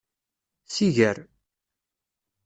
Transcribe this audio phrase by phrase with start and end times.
[0.75, 1.17] Siger.